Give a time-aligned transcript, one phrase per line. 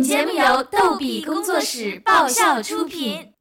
[0.00, 3.34] 本节目由逗比工作室爆笑出品。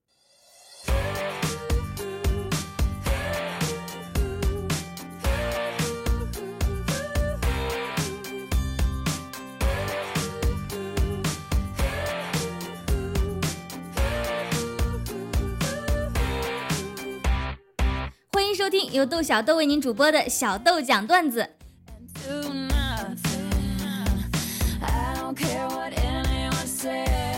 [18.34, 21.52] 欢迎收听由豆小豆为您主播的小豆讲段子。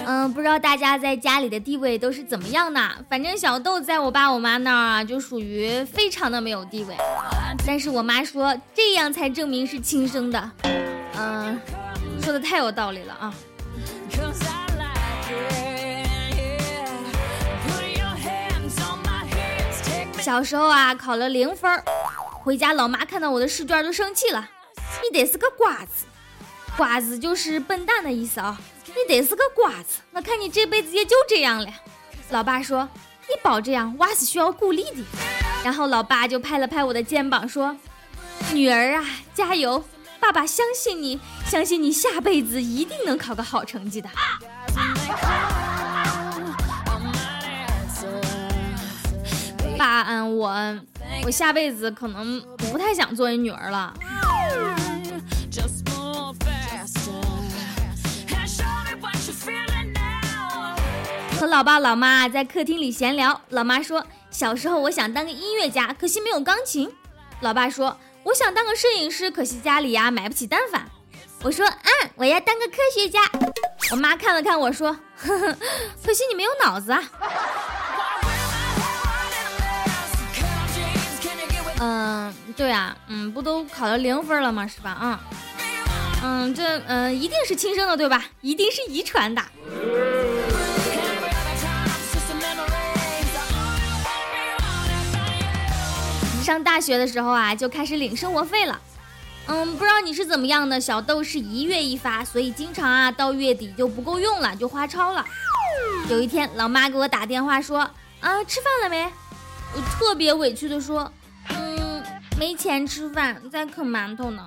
[0.06, 2.92] 嗯，不知道大家在家里的地位都是怎么样呢？
[3.10, 6.96] 反正小豆在我爸我妈那儿啊，就属于非常的没有地位。
[7.66, 10.52] 但是我妈说这样才证明是亲生的。
[11.18, 11.60] 嗯，
[12.22, 13.34] 说的太有道理了啊。
[20.20, 21.82] 小时候啊，考了零分，
[22.44, 24.50] 回家老妈看到我的试卷就生气了。
[25.04, 26.06] 你得是个瓜子，
[26.78, 28.60] 瓜子就是笨蛋的意思啊。
[28.88, 31.68] 你得是个瓜子，我看你这辈子也就这样了。
[32.30, 32.88] 老爸说
[33.30, 35.04] ：“你保这样，娃是需要鼓励的。”
[35.64, 37.76] 然后老爸就拍了拍我的肩膀说
[38.54, 39.84] ：“女儿啊，加油！
[40.20, 44.10] 爸爸相信你，相信你下辈子一定能考个好成绩的。”
[49.78, 50.80] 爸，嗯，我
[51.26, 53.94] 我下辈子可能不太想做你女儿了。
[61.42, 66.88] 和老爸老妈在客厅里闲聊，老妈说：“小时候我想当个音乐家，可惜没有钢琴。”
[67.42, 70.88] 老爸说：“我想当个摄影师，可惜家里呀买不起单反。”
[71.42, 73.22] 我说：“嗯，我要当个科学家。
[73.90, 75.58] ”我妈看了看我说：“呵呵，
[76.06, 77.04] 可惜你没有脑子啊。
[81.82, 84.68] ”嗯，对啊，嗯，不都考了零分了吗？
[84.68, 84.96] 是吧？
[85.02, 85.18] 嗯，
[86.24, 88.26] 嗯，这嗯一定是亲生的，对吧？
[88.42, 89.42] 一定是遗传的。
[96.52, 98.80] 上大学的时候啊，就开始领生活费了。
[99.48, 105.26] 嗯，不知道你是怎么样的，小豆是一月一发，所以经常啊到月底就不够用了，就花超了。
[106.10, 107.80] 有一天，老妈给我打电话说
[108.20, 109.10] ：“啊，吃饭了没？”
[109.74, 111.12] 我特别委屈的说
[111.50, 112.04] ：“嗯，
[112.38, 114.46] 没钱吃饭，在啃馒头呢。”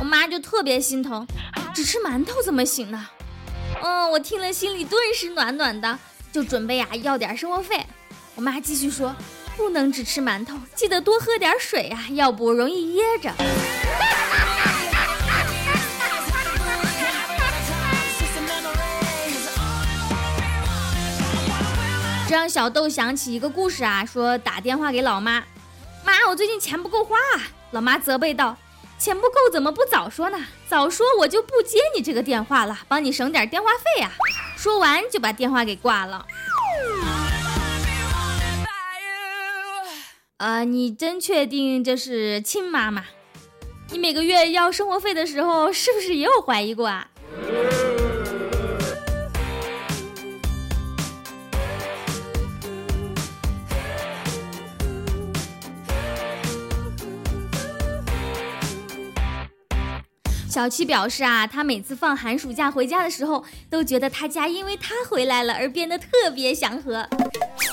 [0.00, 1.26] 我妈就特别心疼，
[1.74, 3.06] 只吃馒头怎么行呢？
[3.82, 5.98] 嗯，我听了心里顿时暖暖的，
[6.32, 7.86] 就准备啊要点生活费。
[8.34, 9.14] 我妈继续说。
[9.56, 13.32] 不能只吃馒头，记得多喝点水啊，要不容易噎着。
[22.28, 25.44] 这让小豆想起一个故事啊，说打电话给老妈，
[26.02, 27.42] 妈，我最近钱不够花啊。
[27.72, 28.56] 老妈责备道
[28.98, 30.38] ：“钱不够怎么不早说呢？
[30.66, 34.10] 早说我就不接你这个电话了，帮你省点电话费啊。”
[34.56, 36.24] 说完就把电话给挂了。
[40.42, 43.04] 啊，你真确定这是亲妈妈？
[43.92, 47.08] 你每个月要生活费的时候，是不是也有怀疑过啊？
[60.52, 67.08] 小七表示啊，他每次放寒暑假回家的时候，都觉得他家因为他回来了而变得特别祥和。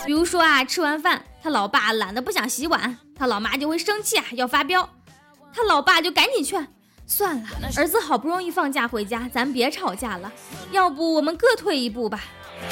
[0.06, 4.90] 比如说啊，吃完饭，他老爸懒得不想洗碗，他老妈就会生气啊，要发飙，
[5.54, 6.66] 他老爸就赶紧劝，
[7.06, 10.32] 算了，儿子好不容易放假回家，咱别吵架了，
[10.72, 12.24] 要不我们各退一步吧。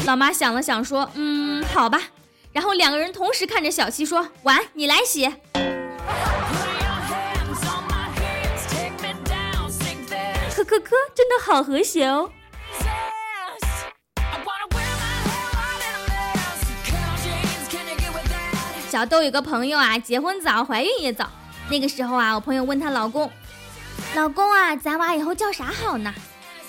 [0.06, 2.01] 老妈想了想说，嗯，好吧。
[2.53, 5.29] 然后两个人同时看着小七说，碗你来洗。
[10.67, 12.29] 可可可，真的好和谐哦。
[18.89, 21.29] 小豆有个朋友啊，结婚早，怀孕也早。
[21.69, 23.31] 那个时候啊，我朋友问她老公
[24.13, 26.13] ：“老公啊，咱娃以后叫啥好呢？”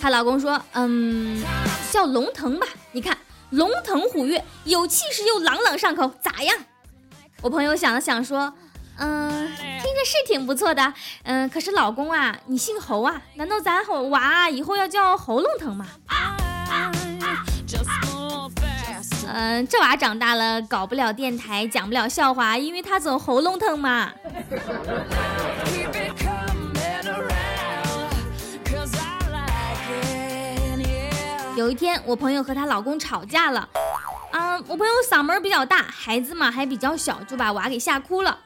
[0.00, 1.42] 她老公说：“嗯，
[1.90, 2.68] 叫龙腾吧。
[2.92, 3.18] 你看，
[3.50, 6.56] 龙腾虎跃，有气势又朗朗上口，咋样？”
[7.42, 8.52] 我朋友想了想说
[8.98, 9.50] ：“嗯，
[9.98, 10.92] 着是挺不错的。
[11.24, 13.20] 嗯，可是老公啊，你姓侯啊？
[13.34, 15.86] 难道咱娃以后要叫喉咙疼吗？”
[19.30, 24.10] 嗯，这娃长大了搞不了电台，讲不了笑话，因为他总喉咙疼嘛。
[31.56, 33.68] 有一天，我朋友和她老公吵架了，
[34.32, 38.38] 啊，我朋友嗓门比较大，孩子嘛还比较小，就把娃给吓哭了。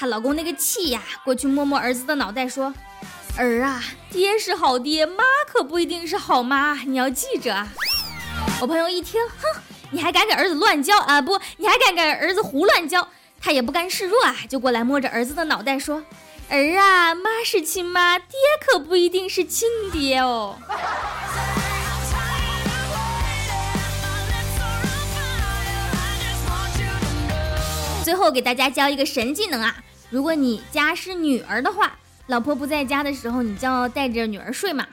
[0.00, 2.72] 她老公那个气呀，过去摸摸儿子的脑袋说
[3.36, 7.66] ：“儿啊，爹是好爹，妈可不一定是好妈，你要记着啊。
[8.60, 9.60] 我朋友一听，哼，
[9.90, 11.20] 你还敢给儿子乱教啊？
[11.20, 13.08] 不，你还敢给儿子胡乱教？
[13.40, 16.04] 他也不甘示弱啊，就过来摸着儿子的脑袋说
[16.48, 20.56] ：“儿啊，妈是亲妈，爹可不一定是亲爹哦。”
[28.08, 29.76] 最后给大家教一个神技能啊！
[30.08, 31.94] 如果你家是女儿的话，
[32.28, 34.86] 老婆不在家的时候，你就要带着女儿睡嘛，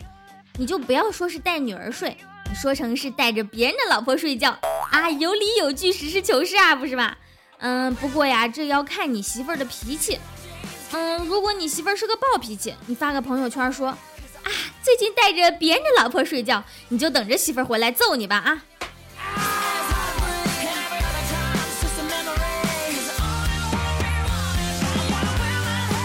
[0.57, 2.17] 你就不要说是带女儿睡。
[2.49, 4.59] 你说成是带着别人的老婆睡觉
[4.91, 7.17] 啊，有理有据，实事求是啊，不是吧？
[7.59, 10.19] 嗯，不过呀，这要看你媳妇儿的脾气。
[10.91, 14.51] 嗯，如果你媳妇儿是个暴脾气，你发个朋友圈说啊，
[14.83, 18.61] 最近带着别人的老婆睡觉，你就等着媳妇儿回来揍你吧啊！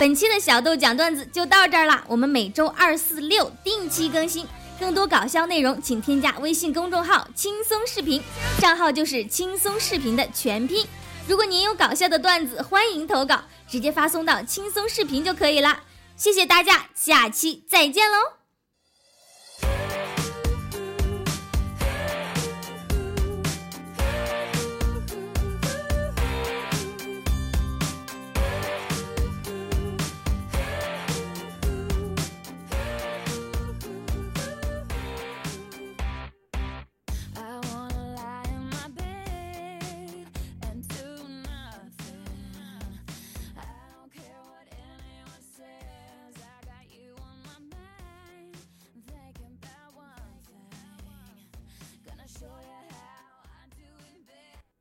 [0.01, 4.47] 本期的小豆讲段子就到这儿了，我们每周二、四、六定期更新。
[4.79, 8.23] 更多搞笑内容，请添加微信公众号“轻松视频”，
[8.59, 10.87] 账号就是“轻松视频”的全拼。
[11.29, 15.83] 如果您有搞笑的段子，欢迎投稿，直接发送到“轻松视频”就可以了。
[16.17, 18.40] 谢谢大家，下期再见喽！